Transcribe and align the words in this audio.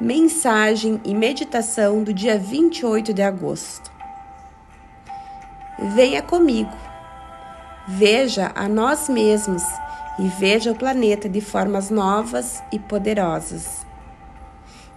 Mensagem 0.00 0.98
e 1.04 1.14
meditação 1.14 2.02
do 2.02 2.14
dia 2.14 2.38
28 2.38 3.12
de 3.12 3.20
agosto. 3.20 3.92
Venha 5.94 6.22
comigo, 6.22 6.72
veja 7.86 8.50
a 8.54 8.66
nós 8.66 9.10
mesmos 9.10 9.62
e 10.18 10.26
veja 10.26 10.72
o 10.72 10.74
planeta 10.74 11.28
de 11.28 11.42
formas 11.42 11.90
novas 11.90 12.62
e 12.72 12.78
poderosas. 12.78 13.84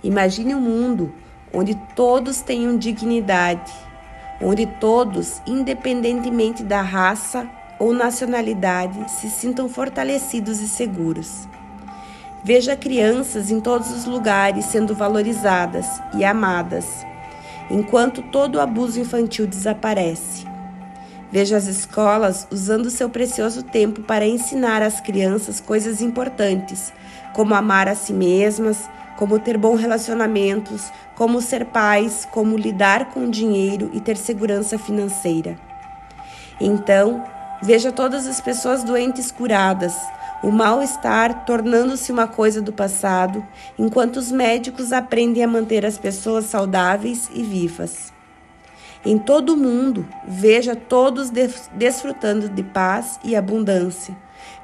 Imagine 0.01 0.55
um 0.55 0.61
mundo 0.61 1.13
onde 1.53 1.75
todos 1.97 2.39
tenham 2.39 2.77
dignidade, 2.77 3.73
onde 4.41 4.65
todos, 4.65 5.41
independentemente 5.45 6.63
da 6.63 6.81
raça 6.81 7.45
ou 7.77 7.91
nacionalidade, 7.91 9.11
se 9.11 9.29
sintam 9.29 9.67
fortalecidos 9.67 10.61
e 10.61 10.67
seguros. 10.69 11.45
Veja 12.45 12.75
crianças 12.75 13.49
em 13.49 13.61
todos 13.61 13.89
os 13.91 14.05
lugares 14.05 14.65
sendo 14.65 14.93
valorizadas 14.93 15.87
e 16.13 16.25
amadas, 16.25 16.85
enquanto 17.71 18.21
todo 18.21 18.55
o 18.55 18.59
abuso 18.59 18.99
infantil 18.99 19.47
desaparece. 19.47 20.45
Veja 21.31 21.55
as 21.55 21.67
escolas 21.67 22.45
usando 22.51 22.89
seu 22.89 23.09
precioso 23.09 23.63
tempo 23.63 24.01
para 24.03 24.27
ensinar 24.27 24.81
às 24.81 24.99
crianças 24.99 25.61
coisas 25.61 26.01
importantes, 26.01 26.91
como 27.33 27.55
amar 27.55 27.87
a 27.87 27.95
si 27.95 28.11
mesmas, 28.11 28.89
como 29.15 29.39
ter 29.39 29.57
bons 29.57 29.79
relacionamentos, 29.79 30.91
como 31.15 31.41
ser 31.41 31.65
pais, 31.67 32.27
como 32.29 32.57
lidar 32.57 33.11
com 33.11 33.29
dinheiro 33.29 33.89
e 33.93 34.01
ter 34.01 34.17
segurança 34.17 34.77
financeira. 34.77 35.57
Então, 36.59 37.23
veja 37.61 37.89
todas 37.91 38.27
as 38.27 38.41
pessoas 38.41 38.83
doentes 38.83 39.31
curadas, 39.31 39.95
o 40.43 40.51
mal-estar 40.51 41.45
tornando-se 41.45 42.11
uma 42.11 42.27
coisa 42.27 42.61
do 42.61 42.73
passado, 42.73 43.41
enquanto 43.79 44.17
os 44.17 44.29
médicos 44.29 44.91
aprendem 44.91 45.41
a 45.41 45.47
manter 45.47 45.85
as 45.85 45.97
pessoas 45.97 46.45
saudáveis 46.45 47.29
e 47.33 47.41
vivas. 47.41 48.11
Em 49.05 49.17
todo 49.17 49.53
o 49.53 49.57
mundo, 49.57 50.05
veja 50.27 50.75
todos 50.75 51.31
desfrutando 51.73 52.49
de 52.49 52.61
paz 52.61 53.19
e 53.23 53.37
abundância, 53.37 54.15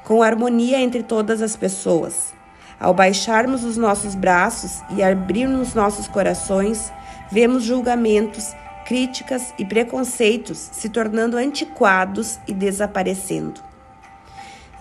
com 0.03 0.21
harmonia 0.21 0.81
entre 0.81 1.01
todas 1.01 1.41
as 1.41 1.55
pessoas. 1.55 2.33
Ao 2.77 2.93
baixarmos 2.93 3.63
os 3.63 3.77
nossos 3.77 4.15
braços 4.15 4.81
e 4.95 5.01
abrirmos 5.01 5.73
nossos 5.73 6.09
corações, 6.09 6.91
vemos 7.31 7.63
julgamentos, 7.63 8.53
críticas 8.85 9.53
e 9.57 9.63
preconceitos 9.63 10.57
se 10.57 10.89
tornando 10.89 11.37
antiquados 11.37 12.37
e 12.47 12.53
desaparecendo. 12.53 13.68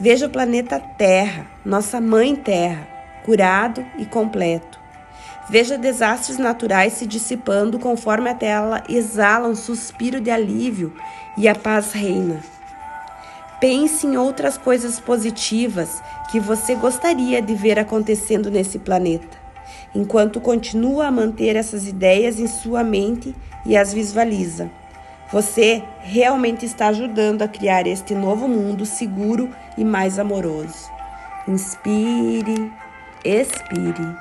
Veja 0.01 0.27
o 0.27 0.31
planeta 0.31 0.79
Terra, 0.79 1.45
nossa 1.65 2.01
mãe 2.01 2.37
Terra, 2.37 2.87
curado 3.25 3.85
e 3.99 4.07
completo. 4.07 4.79
Veja 5.51 5.77
desastres 5.77 6.39
naturais 6.39 6.93
se 6.93 7.05
dissipando 7.05 7.81
conforme 7.81 8.31
a 8.31 8.35
tela 8.35 8.85
exala 8.89 9.49
um 9.49 9.57
suspiro 9.57 10.21
de 10.21 10.31
alívio 10.31 10.95
e 11.37 11.49
a 11.49 11.55
paz 11.55 11.91
reina. 11.93 12.41
Pense 13.61 14.07
em 14.07 14.17
outras 14.17 14.57
coisas 14.57 15.01
positivas 15.01 16.01
que 16.31 16.39
você 16.39 16.77
gostaria 16.77 17.43
de 17.43 17.57
ver 17.57 17.77
acontecendo 17.77 18.53
nesse 18.53 18.79
planeta, 18.79 19.37
enquanto 19.93 20.41
continua 20.41 21.09
a 21.09 21.11
manter 21.11 21.57
essas 21.57 21.89
ideias 21.89 22.39
em 22.39 22.47
sua 22.47 22.85
mente 22.85 23.35
e 23.67 23.77
as 23.77 23.93
visualiza. 23.93 24.71
Você 25.31 25.85
realmente 26.01 26.65
está 26.65 26.89
ajudando 26.89 27.43
a 27.43 27.49
criar 27.49 27.87
este 27.87 28.15
novo 28.15 28.49
mundo 28.49 28.87
seguro 28.87 29.55
e 29.77 29.85
mais 29.85 30.19
amoroso. 30.19 30.91
Inspire, 31.47 32.73
expire. 33.23 34.17